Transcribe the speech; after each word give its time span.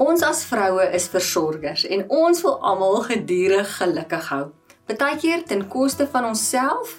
Ons 0.00 0.22
as 0.24 0.46
vroue 0.48 0.86
is 0.96 1.10
versorgers 1.12 1.82
en 1.84 2.06
ons 2.08 2.38
wil 2.40 2.54
almal 2.64 3.02
gedurig 3.04 3.68
gelukkig 3.76 4.30
hou. 4.32 4.46
Partykeer 4.88 5.42
ten 5.44 5.66
koste 5.68 6.06
van 6.08 6.24
onsself 6.30 6.94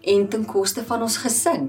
en 0.00 0.24
ten 0.32 0.46
koste 0.48 0.80
van 0.88 1.04
ons 1.04 1.18
gesin. 1.20 1.68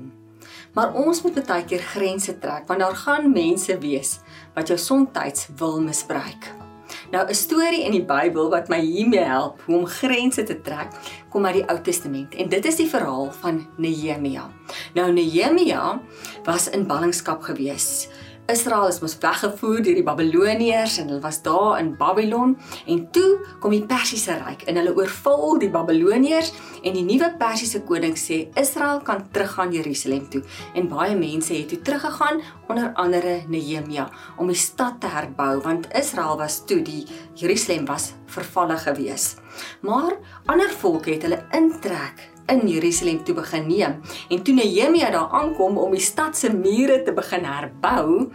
Maar 0.77 0.95
ons 0.95 1.19
moet 1.25 1.35
partykeer 1.35 1.83
grense 1.83 2.37
trek 2.39 2.71
want 2.71 2.79
daar 2.79 2.95
gaan 2.95 3.27
mense 3.33 3.75
wees 3.83 4.13
wat 4.55 4.71
jou 4.71 4.79
soms 4.79 5.47
wil 5.59 5.81
misbruik. 5.83 6.47
Nou 7.11 7.27
'n 7.27 7.35
storie 7.35 7.83
in 7.83 7.91
die 7.91 8.05
Bybel 8.05 8.49
wat 8.49 8.69
my 8.69 8.79
hiermee 8.79 9.25
help 9.25 9.61
hoe 9.65 9.77
om 9.77 9.85
grense 9.85 10.43
te 10.43 10.61
trek, 10.61 10.87
kom 11.29 11.45
uit 11.45 11.53
die 11.53 11.67
Ou 11.69 11.81
Testament 11.81 12.35
en 12.35 12.49
dit 12.49 12.65
is 12.65 12.75
die 12.75 12.89
verhaal 12.89 13.31
van 13.31 13.67
Nehemia. 13.77 14.49
Nou 14.93 15.11
Nehemia 15.11 16.01
was 16.43 16.69
in 16.69 16.87
ballingskap 16.87 17.41
gewees. 17.41 18.07
Israel 18.49 18.87
is 18.89 18.97
mos 19.03 19.13
weggevoer 19.21 19.83
deur 19.85 19.97
die 19.99 20.05
Babiloniërs 20.05 20.97
en 21.01 21.11
hulle 21.11 21.21
was 21.21 21.37
daar 21.45 21.77
in 21.79 21.91
Babylon. 21.99 22.55
En 22.89 23.03
toe 23.13 23.37
kom 23.61 23.75
die 23.75 23.83
Persiese 23.85 24.39
ryk 24.41 24.65
en 24.65 24.79
hulle 24.81 24.95
oorval 24.97 25.59
die 25.61 25.69
Babiloniërs 25.69 26.49
en 26.81 26.97
die 26.97 27.05
nuwe 27.05 27.29
Persiese 27.37 27.83
koning 27.85 28.17
sê 28.17 28.41
Israel 28.57 29.03
kan 29.05 29.27
teruggaan 29.35 29.73
Jerusalem 29.75 30.25
toe. 30.33 30.41
En 30.73 30.89
baie 30.89 31.17
mense 31.19 31.53
het 31.53 31.69
toe 31.69 31.81
teruggegaan 31.85 32.41
onder 32.69 32.89
andere 32.93 33.43
Nehemia 33.47 34.09
om 34.37 34.49
die 34.49 34.57
stad 34.57 34.97
te 35.03 35.13
herbou 35.13 35.59
want 35.65 35.91
Israel 35.93 36.39
was 36.41 36.63
toe 36.65 36.81
die 36.81 37.05
Jerusalem 37.37 37.85
was 37.85 38.13
vervalle 38.29 38.77
gewees 38.77 39.35
maar 39.81 40.17
ander 40.45 40.69
volke 40.69 41.11
het 41.11 41.25
hulle 41.27 41.41
intrek 41.55 42.27
in 42.49 42.67
Jerusalem 42.67 43.23
toe 43.23 43.35
begin 43.37 43.67
neem. 43.67 43.99
En 44.29 44.43
toe 44.43 44.53
Nehemia 44.53 45.11
daar 45.13 45.29
aankom 45.37 45.77
om 45.77 45.91
die 45.93 46.01
stad 46.01 46.37
se 46.37 46.49
mure 46.53 47.03
te 47.05 47.13
begin 47.13 47.45
herbou, 47.45 48.29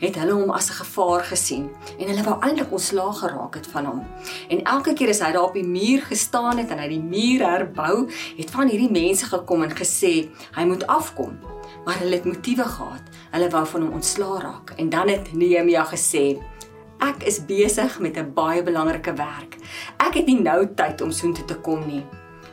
het 0.00 0.16
hulle 0.16 0.32
hom 0.32 0.50
as 0.50 0.70
'n 0.70 0.80
gevaar 0.80 1.24
gesien 1.24 1.68
en 1.98 2.08
hulle 2.08 2.22
wou 2.22 2.36
eintlik 2.40 2.72
ontslaag 2.72 3.18
geraak 3.18 3.54
het 3.54 3.66
van 3.66 3.84
hom. 3.84 4.06
En 4.48 4.62
elke 4.62 4.92
keer 4.92 5.08
as 5.08 5.20
hy 5.20 5.32
daar 5.32 5.42
op 5.42 5.54
die 5.54 5.66
muur 5.66 6.00
gestaan 6.00 6.58
het 6.58 6.70
en 6.70 6.78
hy 6.78 6.88
die 6.88 7.02
muur 7.02 7.44
herbou, 7.44 8.08
het 8.36 8.50
van 8.50 8.68
hierdie 8.68 8.90
mense 8.90 9.26
gekom 9.26 9.62
en 9.62 9.76
gesê 9.76 10.28
hy 10.56 10.64
moet 10.64 10.86
afkom. 10.86 11.38
Maar 11.84 11.98
hulle 11.98 12.14
het 12.14 12.24
motiewe 12.24 12.64
gehad. 12.64 13.02
Hulle 13.30 13.50
wou 13.50 13.66
van 13.66 13.82
hom 13.82 13.92
ontslaa 13.92 14.40
raak. 14.40 14.72
En 14.76 14.88
dan 14.88 15.08
het 15.08 15.32
Nehemia 15.32 15.84
gesê 15.84 16.38
Ek 17.00 17.22
is 17.22 17.44
besig 17.44 17.98
met 18.00 18.16
'n 18.16 18.32
baie 18.34 18.62
belangrike 18.62 19.12
werk. 19.14 19.56
Ek 19.98 20.14
het 20.14 20.26
nie 20.26 20.40
nou 20.40 20.66
tyd 20.74 21.00
om 21.00 21.10
soontoe 21.10 21.44
te 21.44 21.54
kom 21.54 21.86
nie. 21.86 22.04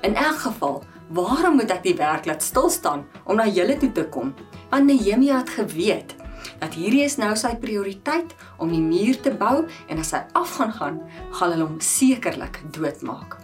In 0.01 0.15
elk 0.15 0.37
geval, 0.37 0.83
Waarom 1.13 1.59
moet 1.59 1.69
ek 1.69 1.83
die 1.85 1.97
werk 1.99 2.25
laat 2.25 2.41
stil 2.41 2.69
staan 2.73 3.03
om 3.29 3.37
na 3.37 3.45
julle 3.45 3.75
toe 3.77 3.91
te 3.93 4.07
kom? 4.09 4.33
Want 4.71 4.89
Nehemia 4.89 5.43
het 5.43 5.51
geweet 5.53 6.15
dat 6.61 6.73
hierdie 6.73 7.03
is 7.05 7.17
nou 7.21 7.31
sy 7.37 7.51
prioriteit 7.61 8.33
om 8.61 8.71
die 8.73 8.81
muur 8.81 9.19
te 9.21 9.33
bou 9.37 9.67
en 9.89 10.01
as 10.01 10.13
hy 10.15 10.23
af 10.33 10.55
gaan 10.57 10.73
gaan, 10.73 10.97
gaan 11.37 11.53
hulle 11.53 11.67
hom 11.67 11.77
sekerlik 11.81 12.57
doodmaak. 12.73 13.37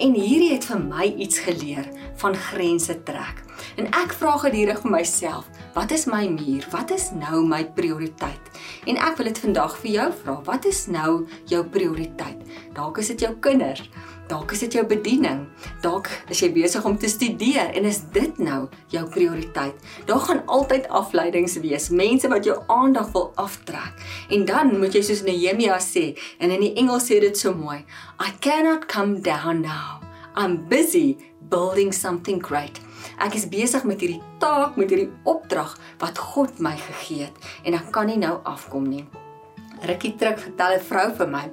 En 0.00 0.16
hierdie 0.16 0.54
het 0.54 0.64
vir 0.68 0.80
my 0.80 1.10
iets 1.20 1.40
geleer 1.44 1.88
van 2.20 2.36
grense 2.48 2.96
trek. 3.08 3.44
En 3.76 3.88
ek 3.92 4.16
vra 4.16 4.36
gedurig 4.40 4.80
vir 4.84 4.92
myself, 4.92 5.48
wat 5.76 5.90
is 5.92 6.06
my 6.08 6.24
muur? 6.24 6.64
Wat 6.72 6.90
is 6.90 7.10
nou 7.12 7.42
my 7.44 7.60
prioriteit? 7.76 8.40
En 8.88 8.96
ek 8.96 9.18
wil 9.18 9.28
dit 9.28 9.40
vandag 9.44 9.74
vir 9.82 9.90
jou 9.92 10.06
vra, 10.22 10.36
wat 10.46 10.64
is 10.64 10.86
nou 10.88 11.26
jou 11.50 11.60
prioriteit? 11.68 12.38
Dalk 12.76 13.02
is 13.02 13.10
dit 13.12 13.26
jou 13.26 13.34
kinders. 13.44 13.84
Dalk 14.26 14.54
is 14.56 14.64
dit 14.64 14.78
jou 14.78 14.86
bediening. 14.88 15.44
Dalk 15.84 16.08
is 16.32 16.40
jy 16.40 16.48
besig 16.54 16.86
om 16.88 16.96
te 16.98 17.10
studeer 17.12 17.76
en 17.76 17.84
is 17.86 18.00
dit 18.14 18.40
nou 18.40 18.62
jou 18.90 19.04
prioriteit. 19.12 19.76
Daar 20.08 20.24
gaan 20.24 20.42
altyd 20.48 20.88
afleidings 20.88 21.58
wees, 21.60 21.90
mense 21.92 22.32
wat 22.32 22.48
jou 22.48 22.56
aandag 22.72 23.12
wil 23.12 23.28
aftrek. 23.36 24.00
En 24.32 24.48
dan 24.48 24.72
moet 24.80 24.96
jy 24.96 25.04
soos 25.04 25.22
Nehemia 25.28 25.76
sê, 25.84 26.14
en 26.40 26.56
in 26.56 26.64
die 26.64 26.72
Engels 26.80 27.10
sê 27.12 27.20
dit 27.20 27.36
so 27.36 27.52
mooi, 27.54 27.82
I 28.16 28.32
cannot 28.40 28.88
come 28.88 29.20
down 29.20 29.60
now. 29.60 30.00
I'm 30.34 30.64
busy 30.72 31.18
building 31.52 31.92
something 31.92 32.40
great. 32.40 32.85
Ek 33.18 33.34
is 33.34 33.48
besig 33.48 33.84
met 33.88 34.00
hierdie 34.00 34.22
taak, 34.38 34.76
met 34.76 34.90
hierdie 34.92 35.12
opdrag 35.24 35.76
wat 36.02 36.18
God 36.18 36.58
my 36.60 36.76
gegee 36.76 37.28
het 37.28 37.48
en 37.64 37.74
ek 37.78 37.88
kan 37.92 38.06
nie 38.06 38.18
nou 38.20 38.36
afkom 38.44 38.88
nie. 38.88 39.06
Rukkie 39.86 40.14
terug 40.16 40.40
vertel 40.40 40.76
'n 40.76 40.84
vrou 40.88 41.08
vir 41.16 41.28
my 41.28 41.44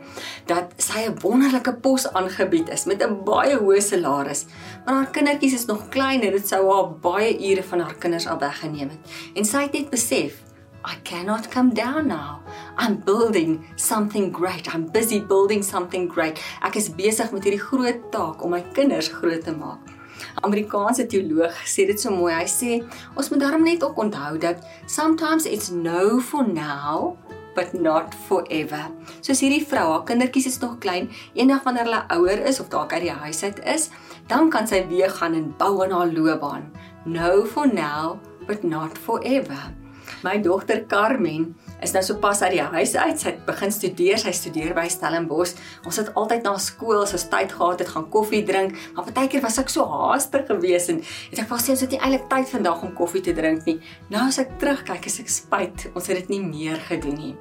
dat 0.48 0.74
sy 0.78 1.08
'n 1.08 1.20
wonderlike 1.24 1.74
pos 1.82 2.08
aangebied 2.08 2.70
is 2.70 2.86
met 2.86 3.04
'n 3.04 3.24
baie 3.24 3.58
hoë 3.58 3.82
salaris. 3.82 4.46
Maar 4.86 4.96
haar 4.96 5.12
kindertjies 5.12 5.54
is 5.54 5.66
nog 5.66 5.90
klein 5.90 6.22
en 6.22 6.32
dit 6.32 6.48
sou 6.48 6.64
haar 6.72 6.90
baie 7.02 7.52
ure 7.52 7.64
van 7.64 7.80
haar 7.80 7.96
kinders 7.96 8.28
al 8.28 8.40
weggeneem 8.40 8.90
het. 8.90 9.00
En 9.36 9.46
sy 9.46 9.62
het 9.62 9.74
net 9.74 9.90
besef, 9.90 10.44
I 10.86 10.96
cannot 11.04 11.48
come 11.48 11.74
down 11.74 12.08
now. 12.08 12.42
I'm 12.78 13.02
building 13.06 13.64
something 13.76 14.34
great. 14.36 14.68
I'm 14.74 14.92
busy 14.92 15.22
building 15.22 15.64
something 15.64 16.12
great. 16.12 16.40
Ek 16.62 16.76
is 16.76 16.90
besig 16.90 17.32
met 17.32 17.44
hierdie 17.44 17.62
groot 17.62 18.12
taak 18.12 18.44
om 18.44 18.52
my 18.52 18.64
kinders 18.74 19.08
groot 19.08 19.44
te 19.44 19.56
maak. 19.56 20.03
Amerikaanse 20.42 21.06
teoloog 21.06 21.56
sê 21.66 21.88
dit 21.90 22.00
so 22.00 22.12
mooi. 22.14 22.34
Hy 22.34 22.48
sê 22.50 22.72
ons 23.16 23.30
moet 23.30 23.44
daarom 23.44 23.64
net 23.64 23.84
ook 23.84 23.98
onthou 23.98 24.38
dat 24.38 24.64
sometimes 24.86 25.46
it's 25.46 25.70
no 25.70 26.20
for 26.20 26.48
now 26.48 27.18
but 27.56 27.74
not 27.74 28.16
forever. 28.28 28.90
Soos 29.22 29.44
hierdie 29.44 29.62
vrou, 29.66 29.86
haar 29.92 30.06
kindertjies 30.10 30.50
is 30.50 30.60
nog 30.64 30.80
klein, 30.82 31.10
eendag 31.38 31.62
wanneer 31.68 31.86
hulle 31.90 32.02
ouer 32.18 32.42
is 32.50 32.60
of 32.64 32.72
dalk 32.74 32.96
uit 32.96 33.06
die 33.06 33.14
huis 33.14 33.44
uit 33.44 33.62
is, 33.76 33.90
dan 34.32 34.50
kan 34.54 34.68
sy 34.70 34.82
weer 34.90 35.14
gaan 35.20 35.38
en 35.38 35.52
bou 35.62 35.76
aan 35.86 35.94
haar 35.94 36.10
loopbaan. 36.10 36.68
No 37.06 37.46
for 37.46 37.70
now, 37.70 38.18
but 38.48 38.64
not 38.64 38.98
forever. 38.98 39.83
My 40.24 40.38
dogter 40.40 40.86
Carmen 40.88 41.50
is 41.84 41.92
nou 41.92 42.02
sopas 42.06 42.42
uit 42.46 42.54
die 42.56 42.64
huis 42.64 42.94
uit. 42.96 43.20
Sy 43.20 43.34
het 43.34 43.42
begin 43.48 43.72
studeer. 43.76 44.20
Sy 44.22 44.32
studeer 44.36 44.72
by 44.78 44.86
Stellenbosch. 44.92 45.58
Ons 45.84 46.00
het 46.00 46.14
altyd 46.20 46.46
na 46.48 46.54
skool 46.64 47.02
as 47.02 47.12
ons 47.18 47.26
tyd 47.32 47.52
gehad 47.52 47.84
het, 47.84 47.92
gaan 47.92 48.08
koffie 48.14 48.44
drink. 48.48 48.78
Maar 48.96 49.10
partykeer 49.10 49.44
was 49.44 49.60
ek 49.60 49.74
so 49.74 49.84
haastig 49.92 50.46
geweest 50.48 50.94
en 50.94 51.02
het 51.04 51.42
ek 51.44 51.50
vas 51.50 51.66
sê 51.68 51.76
ons 51.76 51.84
het 51.84 51.92
nie 51.92 52.00
eintlik 52.00 52.30
tyd 52.32 52.54
vandag 52.56 52.86
om 52.88 52.94
koffie 52.96 53.24
te 53.26 53.36
drink 53.36 53.68
nie. 53.68 53.82
Nou 54.14 54.30
as 54.30 54.40
ek 54.40 54.56
terugkyk, 54.64 55.10
is 55.12 55.20
ek 55.26 55.34
spyt. 55.34 55.90
Ons 55.92 56.08
het 56.08 56.24
dit 56.24 56.38
nie 56.38 56.44
meer 56.46 56.80
gedoen 56.88 57.20
nie. 57.20 57.36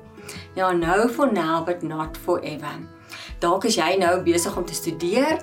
Ja, 0.58 0.72
nou 0.74 1.06
for 1.08 1.30
now 1.30 1.62
but 1.66 1.86
not 1.86 2.18
forever. 2.18 2.82
Dalk 3.42 3.64
is 3.66 3.74
jy 3.74 3.96
nou 3.98 4.20
besig 4.22 4.54
om 4.54 4.62
te 4.62 4.74
studeer 4.76 5.40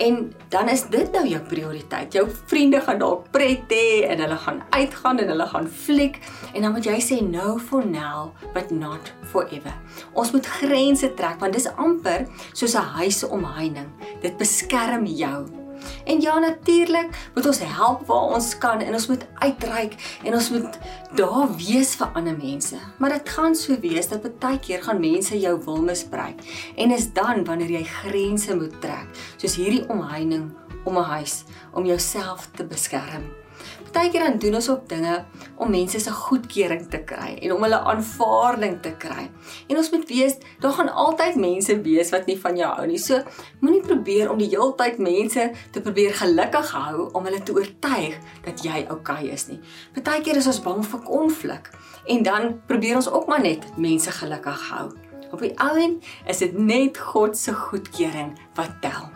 en 0.00 0.30
dan 0.48 0.68
is 0.72 0.86
dit 0.88 1.10
nou 1.12 1.24
jou 1.28 1.40
prioriteit. 1.50 2.14
Jou 2.16 2.24
vriende 2.48 2.80
gaan 2.80 3.02
dalk 3.02 3.26
pret 3.34 3.68
hê 3.68 4.06
en 4.08 4.22
hulle 4.24 4.38
gaan 4.46 4.62
uitgaan 4.72 5.20
en 5.20 5.32
hulle 5.34 5.46
gaan 5.50 5.68
fliek 5.68 6.16
en 6.54 6.64
dan 6.64 6.72
moet 6.72 6.88
jy 6.88 6.96
sê 7.04 7.18
no 7.20 7.58
for 7.60 7.84
now 7.84 8.32
but 8.56 8.72
not 8.72 9.12
forever. 9.32 9.74
Ons 10.16 10.32
moet 10.32 10.48
grense 10.60 11.10
trek 11.18 11.36
want 11.44 11.52
dis 11.52 11.68
amper 11.76 12.24
soos 12.54 12.76
'n 12.80 12.96
huis 12.96 13.20
omheining. 13.28 13.92
Dit 14.22 14.40
beskerm 14.40 15.04
jou 15.04 15.63
En 16.04 16.20
ja 16.20 16.38
natuurlik 16.38 17.30
moet 17.34 17.46
ons 17.46 17.60
help 17.62 18.06
waar 18.06 18.34
ons 18.36 18.58
kan 18.58 18.80
en 18.80 18.92
ons 18.92 19.06
moet 19.06 19.26
uitreik 19.34 19.94
en 20.24 20.34
ons 20.34 20.50
moet 20.50 20.78
daar 21.14 21.54
wees 21.56 21.94
vir 21.94 22.10
ander 22.14 22.36
mense. 22.36 22.78
Maar 22.98 23.16
dit 23.18 23.28
gaan 23.28 23.54
so 23.54 23.78
wees 23.80 24.08
dat 24.08 24.38
baie 24.38 24.58
keer 24.58 24.82
gaan 24.82 25.00
mense 25.00 25.38
jou 25.40 25.54
wil 25.64 25.82
misbruik. 25.82 26.40
En 26.76 26.90
is 26.90 27.12
dan 27.12 27.44
wanneer 27.44 27.70
jy 27.70 27.84
grense 27.84 28.56
moet 28.56 28.80
trek, 28.80 29.08
soos 29.36 29.56
hierdie 29.56 29.88
omheining 29.88 30.52
om 30.84 30.98
'n 30.98 31.10
huis 31.16 31.44
om 31.72 31.86
jouself 31.86 32.48
te 32.56 32.64
beskerm. 32.64 33.43
Partykeer 33.84 34.24
dan 34.26 34.38
doen 34.42 34.58
ons 34.58 34.68
ook 34.72 34.88
dinge 34.88 35.14
om 35.56 35.70
mense 35.70 36.00
se 36.00 36.10
goedkeuring 36.10 36.88
te 36.90 37.00
kry 37.06 37.34
en 37.34 37.52
om 37.54 37.62
hulle 37.62 37.78
aanvaarding 37.92 38.80
te 38.82 38.94
kry. 38.98 39.28
En 39.68 39.78
ons 39.78 39.90
moet 39.90 40.08
weet, 40.08 40.44
daar 40.60 40.74
gaan 40.78 40.90
altyd 41.04 41.38
mense 41.40 41.78
wees 41.86 42.10
wat 42.14 42.26
nie 42.26 42.38
van 42.40 42.58
jou 42.58 42.72
hou 42.74 42.86
nie. 42.90 42.98
So 42.98 43.22
moenie 43.60 43.82
probeer 43.86 44.32
om 44.32 44.40
die 44.42 44.50
heeltyd 44.50 44.98
mense 44.98 45.48
te 45.70 45.84
probeer 45.84 46.16
gelukkig 46.18 46.74
hou 46.74 47.08
om 47.12 47.30
hulle 47.30 47.42
te 47.42 47.54
oortuig 47.54 48.18
dat 48.44 48.66
jy 48.66 48.84
oukei 48.88 49.22
okay 49.24 49.32
is 49.34 49.48
nie. 49.52 49.60
Partykeer 49.94 50.42
is 50.42 50.50
ons 50.50 50.62
bang 50.64 50.82
vir 50.84 51.04
konflik 51.06 51.70
en 52.10 52.22
dan 52.26 52.54
probeer 52.66 52.98
ons 53.02 53.10
ook 53.10 53.30
maar 53.30 53.42
net 53.44 53.66
mense 53.78 54.10
gelukkig 54.20 54.70
hou. 54.74 54.88
Op 55.34 55.42
die 55.42 55.54
ou 55.62 55.74
end 55.78 56.14
is 56.30 56.42
dit 56.42 56.54
net 56.58 56.98
God 56.98 57.38
se 57.38 57.54
goedkeuring 57.54 58.34
wat 58.58 58.80
tel. 58.82 59.13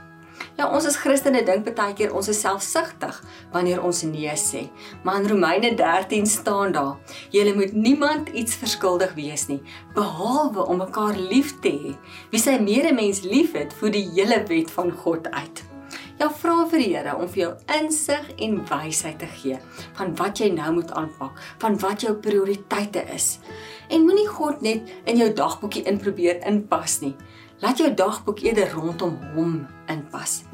Ja, 0.58 0.66
ons 0.74 0.88
as 0.90 0.96
Christene 0.98 1.44
dink 1.46 1.68
baie 1.78 1.94
keer 1.94 2.10
ons 2.18 2.26
is 2.32 2.40
selfsugtig 2.42 3.20
wanneer 3.52 3.78
ons 3.86 4.00
nee 4.10 4.32
sê. 4.34 4.64
Maar 5.06 5.20
in 5.20 5.28
Romeine 5.30 5.70
13 5.78 6.26
staan 6.26 6.72
daar: 6.74 6.96
"Julle 7.30 7.54
moet 7.54 7.72
niemand 7.72 8.28
iets 8.34 8.56
verskuldig 8.58 9.14
wees 9.14 9.46
nie, 9.46 9.60
behalwe 9.94 10.66
om 10.66 10.82
mekaar 10.82 11.14
lief 11.14 11.54
te 11.60 11.70
hê. 11.70 11.94
Wie 12.32 12.40
sy 12.42 12.58
medemens 12.58 13.22
liefhet, 13.22 13.72
voer 13.72 13.94
die 13.94 14.08
hele 14.16 14.42
wet 14.48 14.70
van 14.70 14.90
God 14.90 15.30
uit." 15.30 15.62
Ja, 16.18 16.26
vra 16.30 16.66
vir 16.66 16.78
die 16.78 16.96
Here 16.96 17.14
om 17.14 17.28
vir 17.28 17.42
jou 17.44 17.52
insig 17.78 18.26
en 18.42 18.58
wysheid 18.66 19.18
te 19.18 19.26
gee 19.26 19.58
van 19.94 20.16
wat 20.16 20.40
jy 20.40 20.50
nou 20.50 20.72
moet 20.72 20.90
aanpak, 20.90 21.38
van 21.58 21.78
wat 21.78 22.02
jou 22.02 22.14
prioriteite 22.14 23.06
is. 23.14 23.38
En 23.88 24.02
moenie 24.02 24.26
God 24.26 24.60
net 24.60 24.90
in 25.04 25.16
jou 25.16 25.32
dagboekie 25.32 25.86
inprobeer 25.86 26.42
inpas 26.42 27.00
nie. 27.00 27.14
Laat 27.62 27.78
jou 27.78 27.94
dagboek 27.94 28.42
eerder 28.42 28.70
rondom 28.70 29.18
hom 29.34 29.66
inpas. 29.86 30.47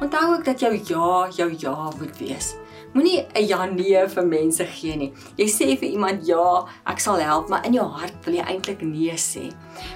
Onthou 0.00 0.34
ook 0.34 0.44
dat 0.44 0.60
jou 0.60 0.72
ja 0.72 1.28
jou 1.36 1.54
ja 1.58 1.90
moet 1.98 2.18
wees. 2.18 2.54
Moenie 2.92 3.26
'n 3.34 3.46
ja 3.46 3.64
nee 3.64 4.08
vir 4.08 4.26
mense 4.26 4.64
gee 4.64 4.96
nie. 4.96 5.12
Jy 5.36 5.46
sê 5.46 5.78
vir 5.78 5.88
iemand 5.88 6.26
ja, 6.26 6.64
ek 6.86 6.98
sal 6.98 7.20
help, 7.20 7.48
maar 7.48 7.66
in 7.66 7.72
jou 7.72 7.84
hart 7.86 8.24
wil 8.24 8.34
jy 8.34 8.42
eintlik 8.42 8.80
nee 8.80 9.12
sê. 9.14 9.52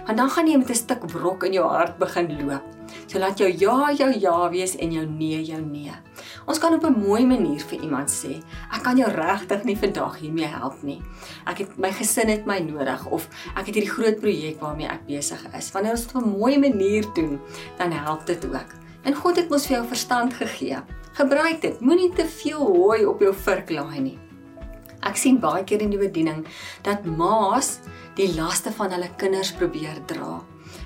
Want 0.07 0.19
dan 0.19 0.31
gaan 0.31 0.47
jy 0.47 0.57
met 0.57 0.71
'n 0.71 0.75
stuk 0.75 1.07
brok 1.07 1.45
in 1.45 1.53
jou 1.53 1.69
hart 1.69 1.99
begin 1.99 2.29
loop. 2.39 2.63
So 3.07 3.19
laat 3.19 3.39
jou 3.39 3.49
ja 3.49 3.93
jou 3.93 4.13
ja 4.21 4.51
wees 4.51 4.77
en 4.77 4.93
jou 4.93 5.07
nee 5.07 5.43
jou 5.43 5.61
nee. 5.61 5.93
Ons 6.47 6.59
kan 6.59 6.75
op 6.75 6.85
'n 6.85 7.01
mooi 7.01 7.27
manier 7.27 7.61
vir 7.61 7.81
iemand 7.81 8.11
sê, 8.11 8.43
ek 8.73 8.83
kan 8.83 8.97
jou 8.97 9.11
regtig 9.11 9.65
nie 9.65 9.77
vandag 9.77 10.19
hiermee 10.19 10.47
help 10.47 10.83
nie. 10.83 11.03
Ek 11.47 11.59
het 11.59 11.79
my 11.79 11.91
gesin 11.91 12.29
het 12.29 12.47
my 12.47 12.59
nodig 12.59 13.07
of 13.07 13.29
ek 13.57 13.67
het 13.67 13.75
hierdie 13.75 13.91
groot 13.91 14.21
projek 14.21 14.61
waarmee 14.61 14.87
ek 14.89 15.07
besig 15.07 15.41
is. 15.57 15.73
Wanneer 15.73 15.93
ons 15.93 16.07
dit 16.07 16.15
op 16.15 16.25
'n 16.25 16.39
mooi 16.39 16.59
manier 16.59 17.05
doen, 17.15 17.41
dan 17.79 17.93
help 17.93 18.27
dit 18.27 18.45
ook. 18.45 18.84
En 19.05 19.15
God 19.15 19.37
het 19.37 19.51
mos 19.53 19.67
vir 19.69 19.77
jou 19.77 19.87
verstand 19.89 20.35
gegee. 20.35 20.81
Gebruik 21.15 21.61
dit. 21.63 21.81
Moenie 21.81 22.13
te 22.17 22.27
veel 22.27 22.59
hooi 22.59 23.05
op 23.07 23.21
jou 23.21 23.35
vurk 23.45 23.71
laai 23.71 24.01
nie. 24.01 24.19
Ek 25.05 25.19
sien 25.21 25.37
baie 25.41 25.65
keer 25.69 25.85
in 25.85 25.93
die 25.93 26.01
bediening 26.01 26.47
dat 26.87 27.05
ma's 27.05 27.79
die 28.17 28.31
laste 28.35 28.73
van 28.73 28.95
hulle 28.95 29.11
kinders 29.21 29.53
probeer 29.53 30.01
dra. 30.09 30.41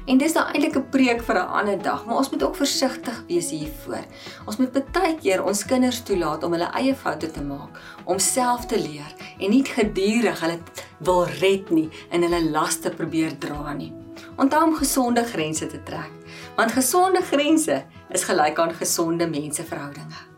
En 0.08 0.18
dis 0.18 0.34
nou 0.34 0.44
eintlik 0.48 0.76
'n 0.76 0.88
preek 0.90 1.22
vir 1.22 1.36
'n 1.36 1.52
ander 1.60 1.78
dag, 1.82 2.04
maar 2.04 2.16
ons 2.16 2.30
moet 2.30 2.42
ook 2.42 2.56
versigtig 2.56 3.24
wees 3.28 3.50
hiervoor. 3.50 4.04
Ons 4.46 4.56
moet 4.56 4.92
baie 4.92 5.14
keer 5.16 5.44
ons 5.44 5.64
kinders 5.64 6.02
toelaat 6.02 6.44
om 6.44 6.52
hulle 6.52 6.70
eie 6.74 6.94
foute 6.94 7.30
te 7.30 7.42
maak, 7.42 7.78
om 8.04 8.18
self 8.18 8.66
te 8.66 8.76
leer 8.76 9.14
en 9.38 9.50
nie 9.50 9.64
gedurig 9.64 10.40
hulle 10.40 10.58
wil 10.98 11.24
red 11.24 11.70
nie 11.70 11.90
en 12.10 12.22
hulle 12.22 12.50
laste 12.50 12.90
probeer 12.90 13.38
dra 13.38 13.72
nie. 13.72 13.92
Onthou 14.36 14.64
om 14.64 14.74
gesonde 14.74 15.24
grense 15.24 15.66
te 15.66 15.82
trek, 15.82 16.10
want 16.58 16.72
gesonde 16.72 17.22
grense 17.22 17.84
is 18.10 18.24
gelyk 18.24 18.58
aan 18.58 18.74
gesonde 18.74 19.26
menseverhoudinge. 19.30 20.37